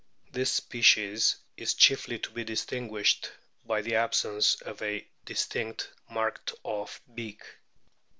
[0.31, 3.29] This species is chiefly to be distinguished
[3.63, 7.43] by the absence of a distinct marked off beak.